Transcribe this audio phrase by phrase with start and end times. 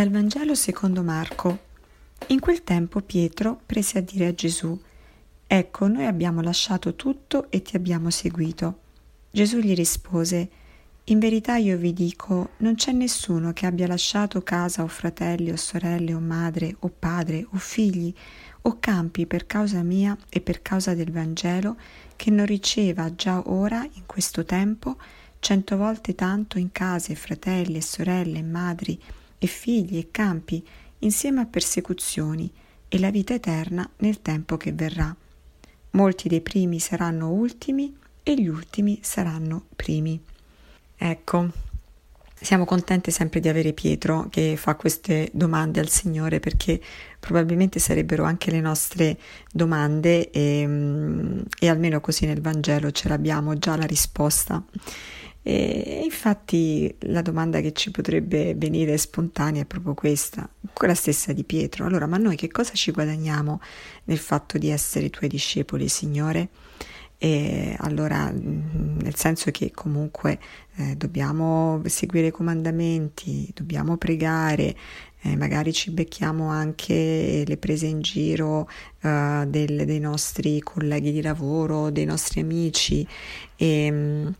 [0.00, 1.58] Dal Vangelo secondo Marco.
[2.28, 4.80] In quel tempo Pietro prese a dire a Gesù,
[5.46, 8.78] Ecco, noi abbiamo lasciato tutto e ti abbiamo seguito.
[9.30, 10.48] Gesù gli rispose,
[11.04, 15.56] In verità io vi dico, non c'è nessuno che abbia lasciato casa o fratelli o
[15.56, 18.10] sorelle o madre o padre o figli
[18.62, 21.76] o campi per causa mia e per causa del Vangelo,
[22.16, 24.96] che non riceva già ora, in questo tempo,
[25.40, 28.98] cento volte tanto in case, fratelli e sorelle e madri,
[29.42, 30.64] e figli e campi
[30.98, 32.52] insieme a persecuzioni
[32.86, 35.14] e la vita eterna nel tempo che verrà.
[35.92, 40.20] Molti dei primi saranno ultimi e gli ultimi saranno primi.
[40.96, 41.48] Ecco,
[42.42, 46.80] siamo contenti sempre di avere Pietro che fa queste domande al Signore perché
[47.18, 49.18] probabilmente sarebbero anche le nostre
[49.50, 54.62] domande e, e almeno così nel Vangelo ce l'abbiamo già la risposta.
[55.42, 61.44] E infatti la domanda che ci potrebbe venire spontanea è proprio questa, quella stessa di
[61.44, 61.86] Pietro.
[61.86, 63.60] Allora, ma noi che cosa ci guadagniamo
[64.04, 66.48] nel fatto di essere tuoi discepoli, Signore?
[67.22, 70.38] E allora, nel senso che comunque
[70.76, 74.74] eh, dobbiamo seguire i comandamenti, dobbiamo pregare,
[75.22, 78.68] eh, magari ci becchiamo anche le prese in giro
[79.02, 83.06] uh, del, dei nostri colleghi di lavoro, dei nostri amici
[83.54, 84.32] e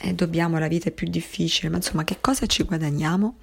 [0.00, 3.36] eh, dobbiamo la vita è più difficile, ma insomma che cosa ci guadagniamo?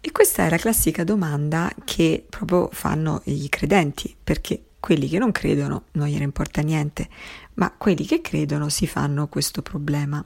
[0.00, 5.32] E questa è la classica domanda che proprio fanno i credenti, perché quelli che non
[5.32, 7.08] credono non gliene importa niente,
[7.54, 10.24] ma quelli che credono si fanno questo problema.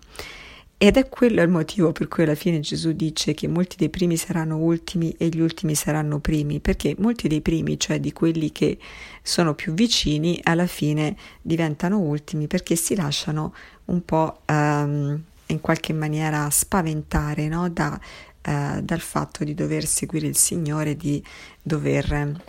[0.82, 4.16] Ed è quello il motivo per cui alla fine Gesù dice che molti dei primi
[4.16, 8.78] saranno ultimi e gli ultimi saranno primi, perché molti dei primi, cioè di quelli che
[9.22, 13.54] sono più vicini, alla fine diventano ultimi perché si lasciano
[13.86, 15.22] un po' um,
[15.52, 17.68] in qualche maniera spaventare no?
[17.68, 17.98] da,
[18.42, 21.22] eh, dal fatto di dover seguire il Signore, di
[21.62, 22.40] dover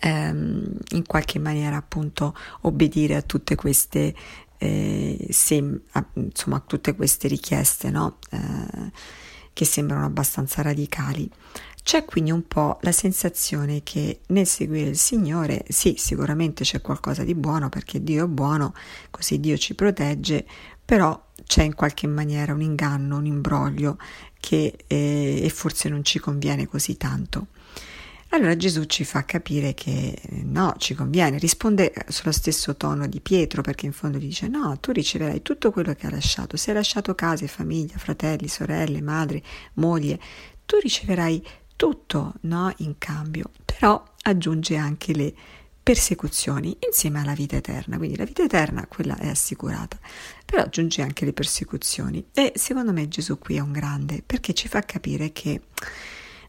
[0.00, 4.14] ehm, in qualche maniera appunto obbedire a tutte queste
[4.58, 8.18] eh, sem- a, insomma a tutte queste richieste no?
[8.30, 8.92] eh,
[9.56, 11.30] che sembrano abbastanza radicali.
[11.82, 17.24] C'è quindi un po' la sensazione che nel seguire il Signore, sì, sicuramente c'è qualcosa
[17.24, 18.74] di buono perché Dio è buono,
[19.08, 20.44] così Dio ci protegge,
[20.84, 23.96] però c'è in qualche maniera un inganno, un imbroglio
[24.38, 27.46] che eh, forse non ci conviene così tanto.
[28.36, 33.62] Allora Gesù ci fa capire che no, ci conviene, risponde sullo stesso tono di Pietro
[33.62, 36.76] perché in fondo gli dice no, tu riceverai tutto quello che hai lasciato, se hai
[36.76, 39.42] lasciato case, famiglia, fratelli, sorelle, madre,
[39.74, 40.20] moglie,
[40.66, 41.42] tu riceverai
[41.76, 45.32] tutto no, in cambio, però aggiunge anche le
[45.82, 49.98] persecuzioni insieme alla vita eterna, quindi la vita eterna quella è assicurata,
[50.44, 52.26] però aggiunge anche le persecuzioni.
[52.34, 55.62] E secondo me Gesù qui è un grande perché ci fa capire che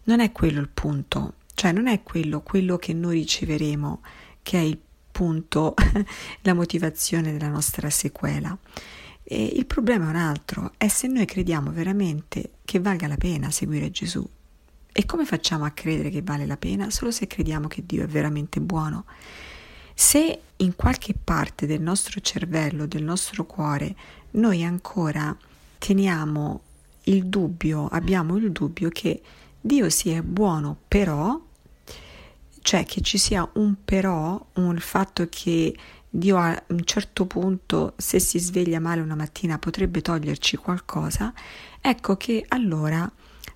[0.03, 4.01] non è quello il punto, cioè non è quello, quello che noi riceveremo
[4.43, 4.77] che è il
[5.11, 5.73] punto,
[6.41, 8.55] la motivazione della nostra sequela.
[9.23, 13.49] E il problema è un altro, è se noi crediamo veramente che valga la pena
[13.49, 14.23] seguire Gesù,
[14.91, 16.91] e come facciamo a credere che vale la pena?
[16.91, 19.05] Solo se crediamo che Dio è veramente buono.
[19.95, 23.95] Se in qualche parte del nostro cervello, del nostro cuore,
[24.31, 25.35] noi ancora
[25.79, 26.61] teniamo
[27.05, 29.23] il dubbio, abbiamo il dubbio che
[29.59, 31.46] Dio sia buono, però,
[32.61, 35.75] cioè che ci sia un però, un fatto che
[36.09, 41.33] Dio a un certo punto, se si sveglia male una mattina, potrebbe toglierci qualcosa,
[41.81, 43.09] ecco che allora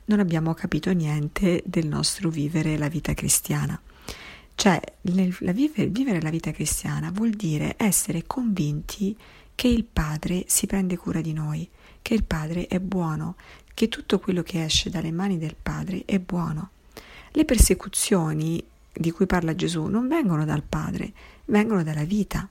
[0.06, 3.79] non abbiamo capito niente del nostro vivere la vita cristiana.
[4.53, 9.17] Cioè, la vivere, vivere la vita cristiana vuol dire essere convinti
[9.56, 11.67] che il Padre si prende cura di noi,
[12.01, 13.35] che il Padre è buono,
[13.73, 16.72] che tutto quello che esce dalle mani del Padre è buono.
[17.31, 21.11] Le persecuzioni di cui parla Gesù non vengono dal Padre,
[21.46, 22.47] vengono dalla vita.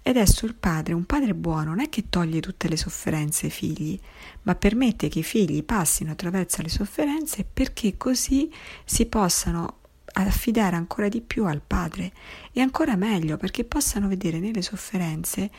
[0.00, 3.52] Ed adesso il padre, un padre buono, non è che toglie tutte le sofferenze ai
[3.52, 3.98] figli,
[4.42, 8.50] ma permette che i figli passino attraverso le sofferenze perché così
[8.84, 9.78] si possano
[10.14, 12.12] affidare ancora di più al padre
[12.52, 15.50] e ancora meglio perché possano vedere nelle sofferenze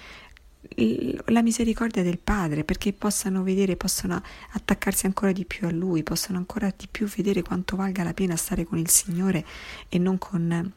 [1.26, 4.22] la misericordia del padre perché possano vedere, possano
[4.52, 8.36] attaccarsi ancora di più a lui, possano ancora di più vedere quanto valga la pena
[8.36, 9.46] stare con il Signore
[9.88, 10.74] e non con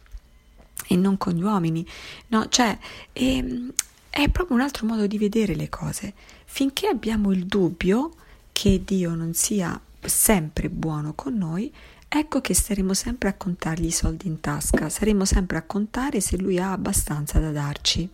[0.88, 1.87] e non con gli uomini,
[2.29, 2.49] no?
[2.49, 2.76] Cioè,
[3.12, 3.73] è, ehm,
[4.11, 6.12] è proprio un altro modo di vedere le cose.
[6.44, 8.12] Finché abbiamo il dubbio
[8.52, 11.73] che Dio non sia sempre buono con noi,
[12.08, 16.37] ecco che staremo sempre a contargli i soldi in tasca, saremo sempre a contare se
[16.37, 18.08] lui ha abbastanza da darci.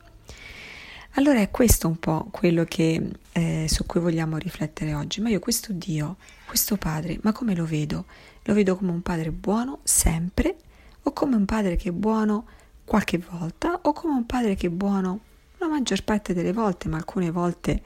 [1.19, 5.21] Allora è questo un po' quello che, eh, su cui vogliamo riflettere oggi.
[5.21, 6.17] Ma io questo Dio,
[6.47, 8.05] questo Padre, ma come lo vedo?
[8.45, 10.57] Lo vedo come un Padre buono sempre
[11.03, 12.47] o come un Padre che è buono
[12.85, 15.19] qualche volta o come un Padre che è buono
[15.57, 17.83] la maggior parte delle volte, ma alcune volte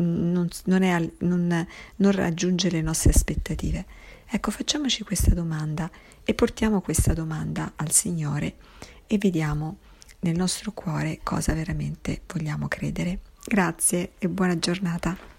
[0.00, 1.66] mm, non, non, è, non,
[1.96, 3.86] non raggiunge le nostre aspettative.
[4.24, 5.90] Ecco, facciamoci questa domanda
[6.22, 8.54] e portiamo questa domanda al Signore
[9.08, 9.78] e vediamo
[10.20, 13.20] nel nostro cuore cosa veramente vogliamo credere.
[13.44, 15.37] Grazie e buona giornata.